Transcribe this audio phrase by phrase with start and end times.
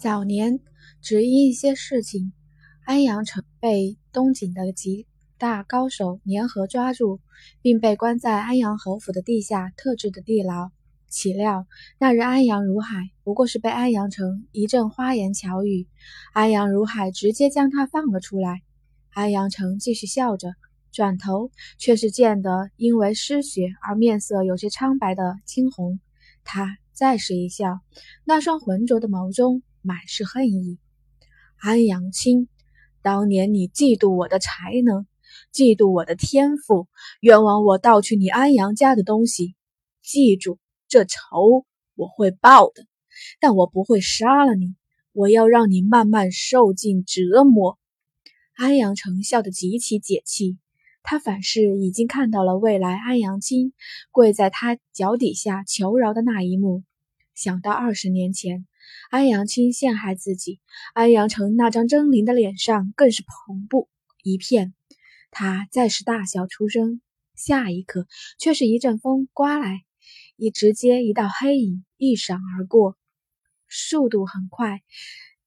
[0.00, 0.60] 早年，
[1.02, 2.32] 只因一些事情，
[2.86, 5.06] 安阳城被东景的几
[5.36, 7.20] 大高手联合抓住，
[7.60, 10.70] 并被关在安阳侯府的地下特制的地牢。
[11.10, 11.66] 岂料
[11.98, 15.86] 那日安阳如海不过是被安阳城一阵花言巧语，
[16.32, 18.62] 安阳如海直接将他放了出来。
[19.12, 20.54] 安阳城继续笑着，
[20.92, 26.00] 转头却是见得因为失血而面色有些苍白的青红。
[26.42, 27.80] 他再是一笑，
[28.24, 30.78] 那双浑浊的眸中满是恨意。
[31.58, 32.48] 安阳青，
[33.02, 35.06] 当年你嫉妒我的才能，
[35.52, 36.88] 嫉妒我的天赋，
[37.20, 39.54] 冤枉我盗取你安阳家的东西。
[40.02, 40.58] 记住。
[40.92, 42.84] 这仇我会报的，
[43.38, 44.74] 但我不会杀了你，
[45.12, 47.78] 我要让你慢慢受尽折磨。
[48.56, 50.58] 安阳城笑得极其解气，
[51.04, 53.72] 他反是已经看到了未来安阳青
[54.10, 56.82] 跪在他脚底下求饶的那一幕。
[57.36, 58.66] 想到二十年前
[59.10, 60.60] 安阳青陷害自己，
[60.94, 63.88] 安阳城那张狰狞的脸上更是恐怖
[64.22, 64.74] 一片。
[65.30, 67.00] 他再是大笑出声，
[67.34, 68.06] 下一刻
[68.38, 69.84] 却是一阵风刮来。
[70.36, 72.96] 一直接一道黑影一闪而过，
[73.68, 74.80] 速度很快，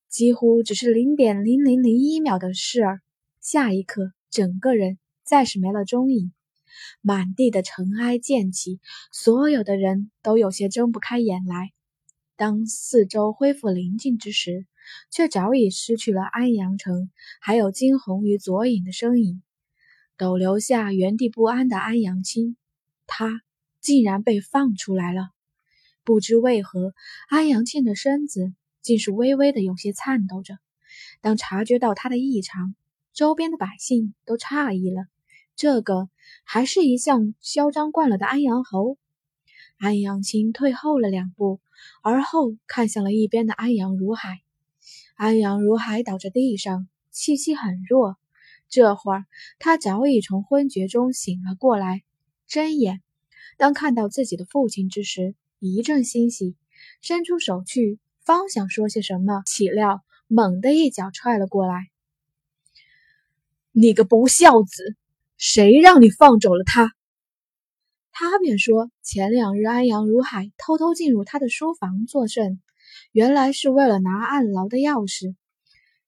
[0.08, 3.02] 几乎只是零点零零零一秒的事儿。
[3.42, 6.32] 下一刻，整个人再是没了踪影，
[7.02, 8.80] 满地的尘埃溅起，
[9.12, 11.72] 所有的人都有些睁不开眼来。
[12.44, 14.66] 当四周恢复宁静之时，
[15.10, 19.42] 却早已失去了安阳城还有惊鸿与左影的身影，
[20.18, 22.58] 都留下原地不安的安阳青。
[23.08, 23.42] 他。
[23.80, 25.32] 竟然被放出来了，
[26.06, 26.94] 不知为何，
[27.28, 30.58] 安阳庆的身子竟是微微的有些颤抖着。
[31.20, 32.76] 当察觉到他的异常，
[33.14, 35.08] 周边的百姓都诧异了。
[35.58, 36.10] 这个
[36.46, 38.98] 还是一向嚣张惯了的安阳侯。
[39.78, 41.60] 安阳青退后了两步，
[42.02, 44.42] 而后看向了一边的安阳如海。
[45.16, 48.18] 安阳如海倒在地上，气息很弱。
[48.70, 49.26] 这会儿，
[49.60, 52.04] 他早已从昏厥中醒了过来，
[52.48, 53.02] 睁眼。
[53.58, 56.56] 当看到自己的父亲之时，一阵欣喜，
[57.02, 61.90] 伸出手去，方想说些什么，岂料猛地一脚踹了过来。
[63.72, 64.96] 你个不孝子，
[65.38, 66.94] 谁让你放走了他？
[68.16, 72.62] 他便说，前两日安阳如海偷偷进入他的书房作甚，
[73.12, 75.36] 原来是为了拿暗牢的钥匙。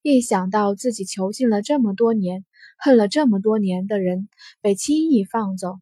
[0.02, 2.44] 一想到自己囚禁了这么多年、
[2.78, 4.28] 恨了这么多年的人
[4.60, 5.80] 被轻易放走。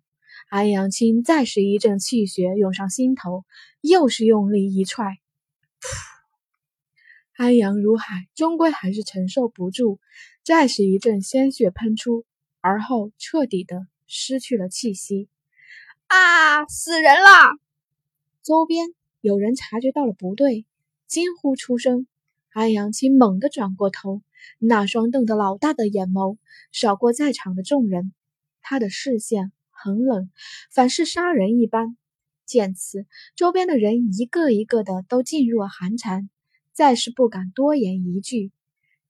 [0.49, 3.45] 安阳青再是一阵气血涌上心头，
[3.83, 6.15] 又是用力一踹，噗！
[7.37, 9.99] 安阳如海终归还是承受不住，
[10.43, 12.25] 再是一阵鲜血喷出，
[12.63, 15.29] 而后彻底的失去了气息。
[16.15, 16.67] 啊！
[16.67, 17.59] 死人了！
[18.43, 18.87] 周边
[19.21, 20.65] 有人察觉到了不对，
[21.07, 22.07] 惊呼出声。
[22.53, 24.23] 安阳青猛地转过头，
[24.59, 26.37] 那双瞪得老大的眼眸
[26.73, 28.13] 扫过在场的众人，
[28.63, 29.51] 他的视线。
[29.77, 30.31] 很冷，
[30.71, 31.99] 反是杀人一般。
[32.47, 36.31] 见此，周边的人一个一个的都噤若寒蝉，
[36.73, 38.53] 再是不敢多言一句。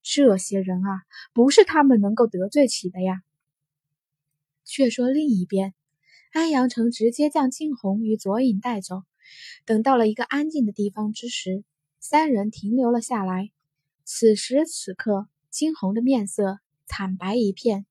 [0.02, 3.22] 这些人啊，不是他们能够得罪起的呀。
[4.64, 5.74] 却说另一边，
[6.34, 9.04] 安阳城直接将金红与左影带走。
[9.64, 11.62] 等到了一个安静的地方之时，
[12.00, 13.52] 三人停留了下来。
[14.04, 17.86] 此时此刻，金红的面色惨白一片。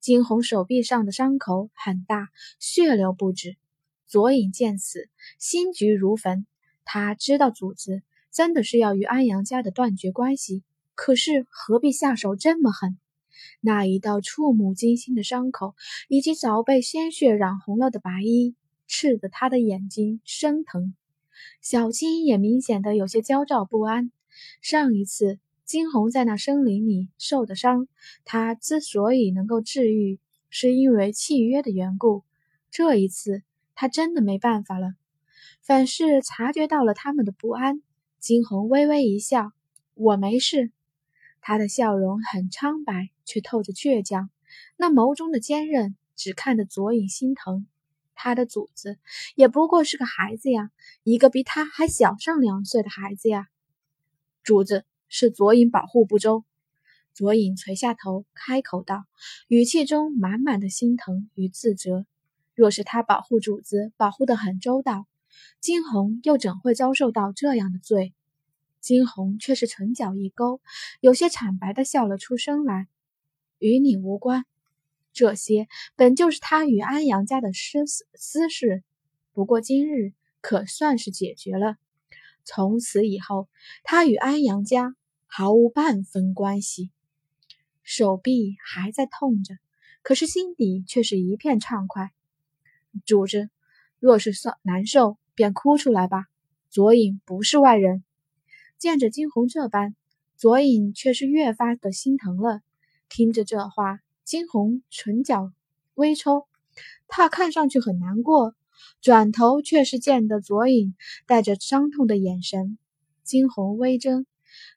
[0.00, 3.58] 金红手臂上的伤口很大，血流不止。
[4.06, 6.46] 左影见此，心急如焚。
[6.86, 10.62] 他知道主子真的是要与安阳家的断绝关系，
[10.94, 12.96] 可是何必下手这么狠？
[13.60, 15.74] 那一道触目惊心的伤口，
[16.08, 18.54] 以及早被鲜血染红了的白衣，
[18.86, 20.94] 刺得他的眼睛生疼。
[21.60, 24.10] 小青也明显的有些焦躁不安。
[24.60, 25.38] 上一次。
[25.64, 27.88] 金红在那森林里受的伤，
[28.26, 30.18] 他之所以能够治愈，
[30.50, 32.24] 是因为契约的缘故。
[32.70, 33.42] 这一次，
[33.74, 34.88] 他真的没办法了。
[35.62, 37.80] 反是察觉到了他们的不安，
[38.18, 39.52] 金红微微一笑
[39.94, 40.72] ：“我没事。”
[41.42, 44.30] 他的笑容很苍白，却透着倔强，
[44.78, 47.66] 那眸中的坚韧，只看得左影心疼。
[48.14, 48.98] 他的主子
[49.34, 50.70] 也不过是个孩子呀，
[51.02, 53.48] 一个比他还小上两岁的孩子呀，
[54.42, 54.86] 主子。
[55.14, 56.42] 是左影保护不周，
[57.12, 59.04] 左影垂下头，开口道，
[59.46, 62.06] 语气中满满的心疼与自责。
[62.54, 65.06] 若是他保护主子，保护得很周到，
[65.60, 68.14] 金红又怎会遭受到这样的罪？
[68.82, 70.60] 金红却是唇角一勾，
[71.00, 72.88] 有些惨白的笑了出声来
[73.58, 74.44] ：“与你无关，
[75.14, 78.84] 这些本就是他与安阳家的私私事。
[79.32, 80.12] 不过今日
[80.42, 81.76] 可算是解决了。
[82.44, 83.48] 从此以后，
[83.84, 84.94] 他与安阳家。”
[85.34, 86.90] 毫无半分关系。
[87.82, 89.54] 手臂还在痛着，
[90.02, 92.10] 可是心底却是一片畅快。
[93.06, 93.48] 主子，
[93.98, 96.26] 若是算难受，便哭出来吧。
[96.68, 98.04] 左影不是外人。
[98.82, 99.94] 见着金红这般，
[100.36, 102.62] 左影却是越发的心疼了。
[103.08, 105.52] 听着这话，金红唇角
[105.94, 106.48] 微抽，
[107.06, 108.56] 他看上去很难过，
[109.00, 110.96] 转头却是见得左影
[111.28, 112.76] 带着伤痛的眼神。
[113.22, 114.26] 金红微怔，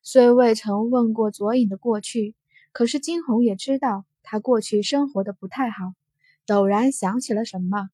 [0.04, 2.36] 虽未曾问过左影的过去，
[2.74, 5.96] 可是金红也知道他过去生活的不太好。
[6.46, 7.90] 陡然想起了什么，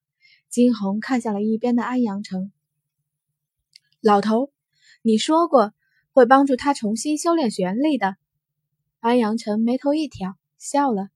[0.50, 2.52] 金红看向了一边的安阳城，
[4.02, 4.52] 老头，
[5.04, 5.74] 你说过。
[6.14, 8.16] 会帮助他重新修炼玄力的。
[9.00, 11.10] 安阳城眉头一挑，笑了：“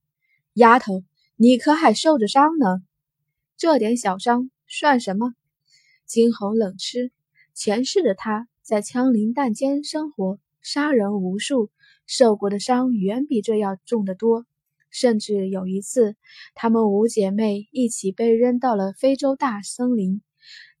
[0.54, 1.04] 丫头，
[1.36, 2.82] 你可还受着伤呢？
[3.56, 5.34] 这点小伤算什么？”
[6.06, 7.12] 金红冷嗤
[7.54, 11.70] ：“前世的他在枪林弹间生活，杀人无数，
[12.06, 14.46] 受过的伤远比这要重得多。
[14.90, 16.16] 甚至有一次，
[16.54, 20.22] 她们五姐妹一起被扔到了非洲大森林，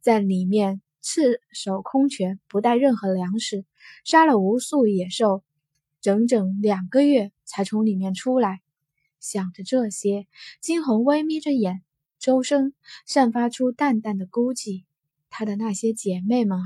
[0.00, 3.64] 在里面。”赤手空拳，不带任何粮食，
[4.04, 5.44] 杀了无数野兽，
[6.00, 8.60] 整整两个月才从里面出来。
[9.20, 10.26] 想着这些，
[10.60, 11.80] 金红微眯着眼，
[12.18, 12.74] 周身
[13.06, 14.82] 散发出淡淡的孤寂。
[15.30, 16.64] 她的那些姐妹们啊，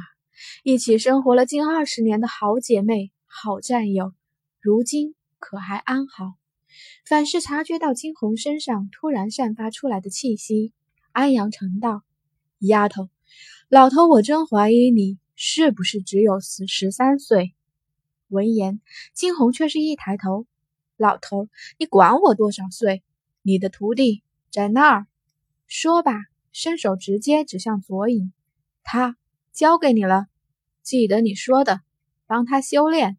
[0.62, 4.14] 一起生活了近二十年的好姐妹、好战友，
[4.58, 6.32] 如今可还安好？
[7.04, 10.72] 反是察觉到金红身上突然散发出来的气息，
[11.12, 12.04] 安阳成道
[12.60, 13.10] ：“丫头。”
[13.72, 17.54] 老头，我真怀疑你是不是只有十十三岁。
[18.26, 18.80] 闻言，
[19.14, 20.44] 金红却是一抬头
[20.98, 23.04] ：“老头，你管我多少岁？
[23.42, 25.06] 你的徒弟在那儿。”
[25.68, 26.14] 说吧，
[26.50, 28.32] 伸手直接指向左影
[28.82, 29.16] ：“他
[29.52, 30.26] 交给你了，
[30.82, 31.80] 记得你说的，
[32.26, 33.18] 帮他修炼。”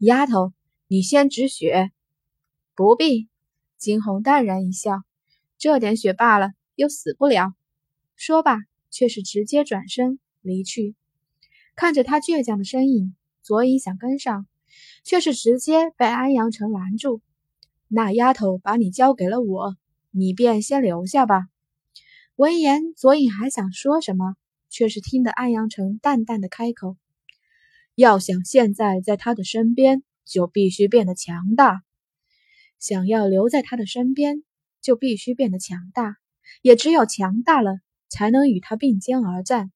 [0.00, 0.54] 丫头，
[0.86, 1.92] 你先止血。
[2.74, 3.28] 不必。
[3.76, 5.02] 金红淡然一笑
[5.58, 7.52] ：“这点血罢了，又死不了。”
[8.16, 8.56] 说罢。
[8.92, 10.94] 却是直接转身离去，
[11.74, 14.46] 看着他倔强的身影，左影想跟上，
[15.02, 17.22] 却是直接被安阳城拦住。
[17.88, 19.76] 那丫头把你交给了我，
[20.10, 21.46] 你便先留下吧。
[22.36, 24.36] 闻言，左影还想说什么，
[24.68, 26.96] 却是听得安阳城淡淡的开口
[27.96, 31.82] ：“要想现在在他的身边，就必须变得强大。
[32.78, 34.42] 想要留在他的身边，
[34.80, 36.16] 就必须变得强大。
[36.60, 37.78] 也只有强大了。”
[38.12, 39.72] 才能与他并肩而战。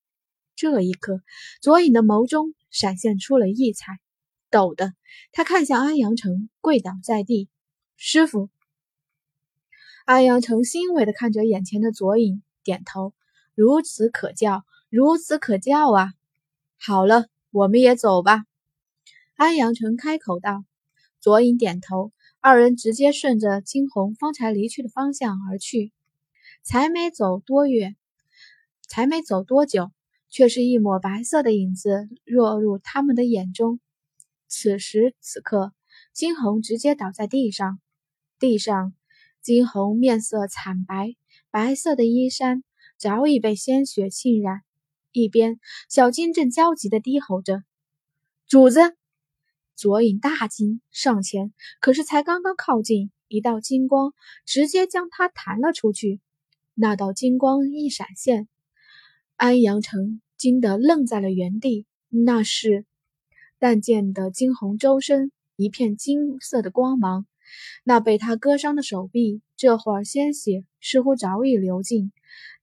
[0.55, 1.23] 这一刻，
[1.62, 3.99] 左影的眸中闪现出了异彩，
[4.50, 4.93] 陡的，
[5.33, 7.49] 他看向安阳城，跪倒在地
[7.97, 8.50] ：“师傅。”
[10.05, 13.15] 安阳城欣慰的看着眼前的左影，点头
[13.56, 16.12] ：“孺子可教，孺子可教啊！”
[16.79, 18.44] 好了，我们也走吧。”
[19.37, 20.65] 安阳城开口道。
[21.19, 25.91] 左影点头，二人直接顺着金红方才离去的方向而去，
[26.62, 27.97] 才没走多远。
[28.87, 29.91] 才没走多久，
[30.29, 33.81] 却是一抹白色的影子落入他们的眼中。
[34.49, 35.73] 此时此刻，
[36.12, 37.81] 金红直接倒在地上，
[38.38, 38.94] 地上，
[39.43, 41.15] 金红面色惨白，
[41.50, 42.62] 白色的衣衫
[42.97, 44.62] 早已被鲜血浸染。
[45.12, 47.62] 一边，小金正焦急地低吼着
[48.47, 48.81] ：“主子！”
[49.75, 54.12] 左影大惊，上前，可是才刚刚靠近，一道金光
[54.45, 56.21] 直接将他弹了出去。
[56.75, 58.49] 那道金光一闪现。
[59.37, 62.87] 安阳城惊得愣在了原地，那是
[63.59, 67.26] 但见的金红周身一片金色的光芒，
[67.85, 72.12] 那被他割伤的手臂，这会儿鲜血似乎早已流尽，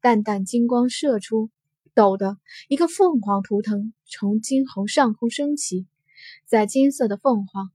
[0.02, 1.52] 淡淡金光射出，
[1.94, 2.38] 抖的
[2.68, 5.86] 一个凤凰图腾从金红上空升起，
[6.48, 7.70] 在金色的凤凰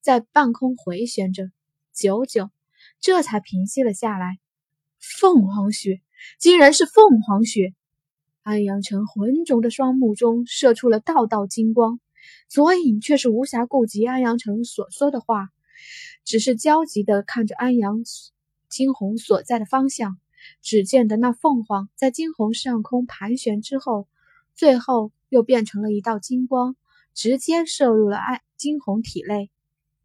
[0.00, 1.52] 在半空回旋着，
[1.92, 2.50] 久久，
[3.00, 4.40] 这才平息了下来。
[4.98, 6.00] 凤凰血，
[6.40, 7.74] 竟然是凤凰血！
[8.50, 12.00] 安阳城浑浊的双目中射出了道道金光，
[12.48, 15.50] 左影却是无暇顾及安阳城所说的话，
[16.24, 18.02] 只是焦急地看着安阳
[18.68, 20.18] 金红所在的方向。
[20.62, 24.08] 只见得那凤凰在金红上空盘旋之后，
[24.54, 26.74] 最后又变成了一道金光，
[27.14, 29.48] 直接射入了安金红体内。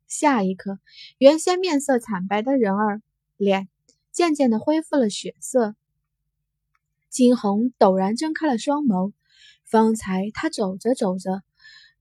[0.07, 0.77] 下一刻，
[1.17, 3.01] 原先面色惨白的人儿
[3.37, 3.69] 脸
[4.11, 5.75] 渐渐地恢复了血色。
[7.15, 9.13] 金红陡然睁开了双眸，
[9.63, 11.43] 方才他走着走着，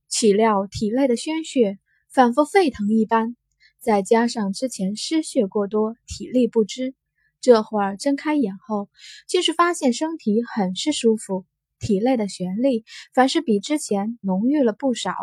[0.08, 1.78] 岂料体内的鲜血
[2.10, 3.36] 仿佛沸腾一般，
[3.78, 6.96] 再加上之前失血过多，体力不支，
[7.40, 8.88] 这会儿睁开眼后，
[9.28, 11.46] 竟是发现身体很是舒服，
[11.78, 15.14] 体内的玄力反是比之前浓郁了不少。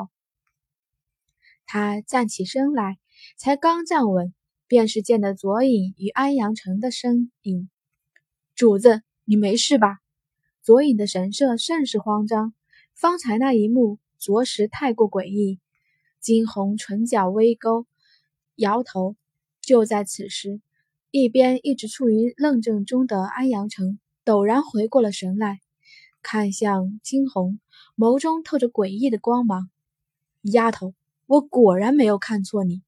[1.65, 2.97] 他站起身来，
[3.35, 4.33] 才刚站稳，
[4.69, 7.69] 便是见得左影与安阳城的身影。
[8.55, 9.01] 主子，
[9.31, 9.99] 你没事吧？
[10.61, 12.53] 左影的神色甚是慌张，
[12.93, 15.61] 方才那一幕着实太过诡异。
[16.19, 17.87] 惊鸿唇角微勾，
[18.57, 19.15] 摇头。
[19.61, 20.59] 就在此时，
[21.11, 25.61] 一边一直处于愣怔中的安阳城陡然回过了神来，
[26.21, 27.61] 看向惊鸿，
[27.95, 29.69] 眸中透着诡异的光芒。
[30.41, 30.93] 丫头，
[31.25, 32.81] 我果然没有看错你。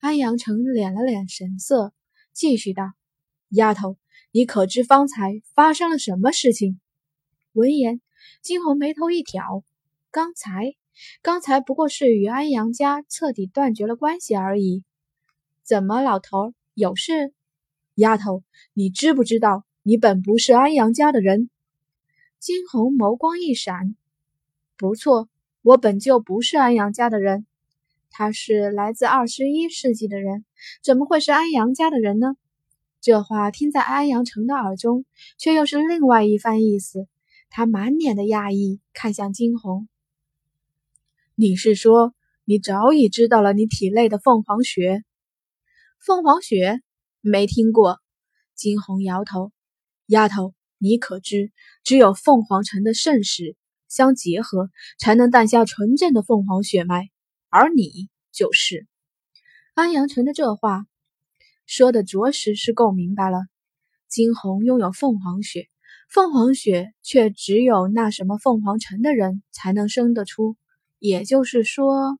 [0.00, 1.92] 安阳城敛了敛神色，
[2.32, 2.94] 继续道
[3.50, 3.96] ：“丫头，
[4.30, 6.80] 你可知方才发生了什么事情？”
[7.52, 8.00] 闻言，
[8.40, 9.62] 金红眉头一挑
[10.10, 10.74] ：“刚才，
[11.20, 14.84] 刚才不过是与安阳家彻底断绝了关系而已。
[15.62, 17.32] 怎么，老头有事？
[17.96, 18.42] 丫头，
[18.72, 21.50] 你知不知道，你本不是安阳家的人？”
[22.40, 23.94] 惊鸿眸光一闪
[24.76, 25.28] ：“不错，
[25.62, 27.46] 我本就不是安阳家的人。
[28.10, 30.44] 他是来自二十一世纪的人，
[30.82, 32.34] 怎么会是安阳家的人呢？”
[33.02, 35.04] 这话听在安阳城的耳中，
[35.36, 37.08] 却又是另外一番意思。
[37.50, 39.88] 他满脸的讶异，看向惊鸿
[41.34, 45.02] ：“你是说，你早已知道了你体内的凤凰血？
[45.98, 46.80] 凤凰血
[47.20, 47.98] 没听过。”
[48.54, 49.50] 惊鸿摇头
[50.06, 51.50] ：“丫头，你可知，
[51.82, 53.56] 只有凤凰城的圣使
[53.88, 57.10] 相结合，才能诞下纯正的凤凰血脉，
[57.48, 58.86] 而你就是。”
[59.74, 60.86] 安阳城的这话
[61.66, 63.38] 说的着实是够明白了。
[64.08, 65.68] 惊鸿拥有凤凰血。
[66.08, 70.56] 凤凰血却只有那什么凤凰城的人才能生得出，
[70.98, 72.18] 也就是说，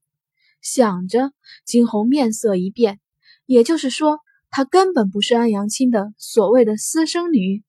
[0.63, 1.33] 想着
[1.67, 3.01] 惊鸿面色一变，
[3.45, 7.63] 也就是说，她根本不是安阳青的所谓的私生女。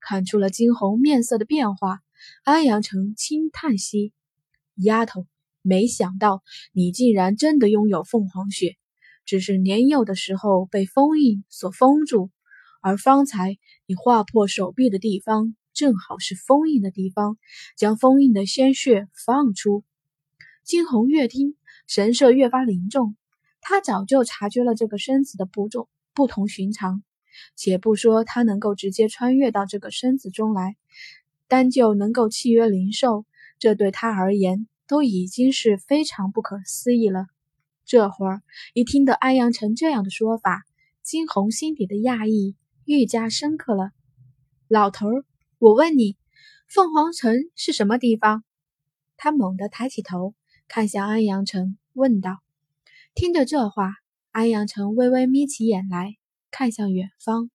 [0.00, 2.00] 看出了惊鸿面色的变化，
[2.42, 4.12] 安阳城轻叹息
[4.74, 5.28] ：“丫头，
[5.62, 6.42] 没想到
[6.72, 8.76] 你竟然真的拥有凤凰血，
[9.24, 12.30] 只是年幼的时候被封印所封住。”
[12.84, 17.38] 而方才你划破手臂的地方，正好是封印的地方，
[17.76, 19.84] 将封印的鲜血放出。
[20.64, 23.14] 惊鸿越听，神色越发凝重。
[23.60, 27.04] 他早就察觉了这个身子的不重不同寻常。
[27.54, 30.76] 且不说他能够直接穿越到这个身子中来，
[31.46, 33.24] 单就能够契约灵兽，
[33.60, 37.26] 这对他而言都已经是非常不可思议了。
[37.92, 38.40] 这会儿
[38.72, 40.64] 一听得安阳城这样的说法，
[41.02, 42.56] 金鸿心底的讶异。
[42.86, 43.90] 愈加深刻了，
[44.66, 45.26] 老头儿，
[45.58, 46.16] 我问你，
[46.68, 48.44] 凤凰城是什么地方？
[49.18, 50.34] 他猛地抬起头，
[50.68, 52.38] 看向安阳城，问道。
[53.14, 53.92] 听着这话，
[54.30, 56.16] 安阳城微微眯起眼来，
[56.50, 57.50] 看向远方，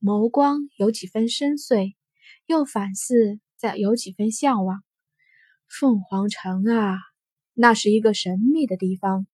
[0.00, 1.92] 眸光有几分深邃，
[2.46, 4.82] 又反似在有几分向往。
[5.68, 6.96] 凤凰城啊，
[7.52, 9.26] 那是一个神秘的地方，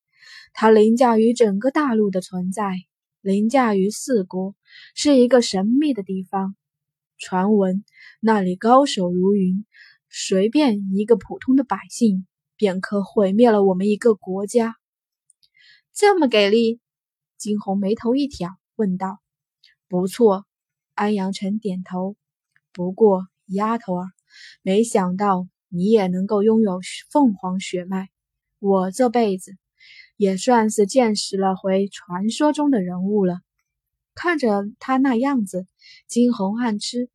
[0.53, 2.73] 它凌驾于整个大陆的存在。
[3.21, 4.55] 凌驾于四国，
[4.95, 6.55] 是一个神秘的地方。
[7.19, 7.85] 传闻
[8.21, 9.67] 那里高手如云，
[10.09, 14.77] 随便一个普通的百姓便可毁灭了我们一个国家。
[15.93, 16.81] 这么给力？
[17.37, 19.19] 惊鸿眉头一挑，问道
[19.89, 20.47] ：“不错。”
[20.95, 22.17] 安阳城点头。
[22.73, 24.07] 不过，丫头儿，
[24.63, 28.09] 没想到你也能够拥有凤凰血脉。
[28.61, 29.57] 我这辈子。
[30.19, 33.39] 也算是见识了回传说中的人物了。
[34.15, 35.67] 看着他那样子，
[36.09, 37.09] 惊鸿暗吃：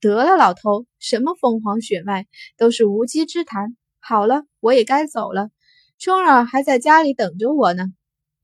[0.00, 2.28] 得了，老头，什么凤凰血脉
[2.58, 3.74] 都是无稽之谈。
[3.98, 5.50] 好了，我也该走了。
[5.98, 7.86] 春儿还在家里等着我呢，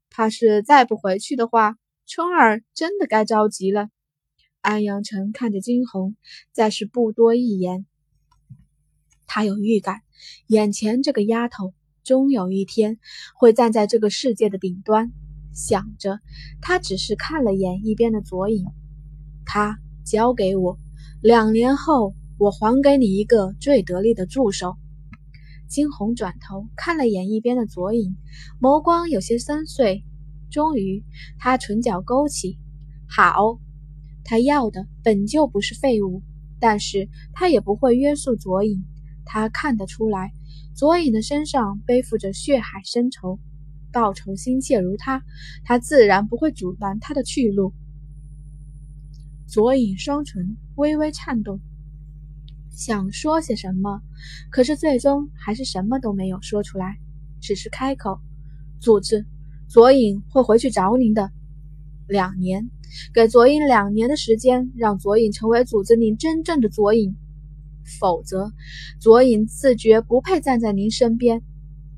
[0.08, 3.90] 怕是再不回去的话，春儿真的该着急了。
[4.62, 6.16] 安阳城看着惊鸿，
[6.50, 7.84] 再是不多一言。
[9.26, 10.00] 他有预感，
[10.46, 11.74] 眼前这个丫头。
[12.08, 12.96] 终有一天
[13.34, 15.12] 会站在这个世界的顶端，
[15.52, 16.20] 想着，
[16.62, 18.64] 他只是看了眼一边的左影，
[19.44, 20.78] 他交给我，
[21.20, 24.78] 两年后我还给你一个最得力的助手。
[25.66, 28.16] 惊鸿转头看了眼一边的左影，
[28.58, 30.02] 眸光有些深邃。
[30.50, 31.04] 终于，
[31.38, 32.56] 他唇角勾起，
[33.06, 33.58] 好，
[34.24, 36.22] 他要的本就不是废物，
[36.58, 38.82] 但是他也不会约束左影，
[39.26, 40.32] 他看得出来。
[40.78, 43.40] 左影的身上背负着血海深仇，
[43.90, 45.24] 报仇心切如他，
[45.64, 47.72] 他自然不会阻拦他的去路。
[49.48, 51.58] 左影双唇微微颤动，
[52.70, 54.00] 想说些什么，
[54.50, 57.00] 可是最终还是什么都没有说出来，
[57.40, 58.20] 只是开口
[58.78, 59.26] ：“组织，
[59.66, 61.32] 左影会回去找您的。
[62.06, 62.70] 两年，
[63.12, 67.16] 给左影两年的时间，让左影成为组织里真正的左影。”
[67.98, 68.52] 否则，
[69.00, 71.42] 左影自觉不配站在您身边。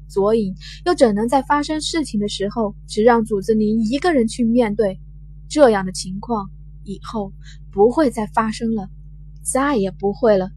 [0.09, 4.99] 左影又怎能在发生事情的时候只让主子您一个人去面对？
[5.49, 6.50] 这样的情况
[6.85, 7.32] 以后
[7.73, 8.88] 不会再发生了，
[9.42, 10.50] 再也不会了。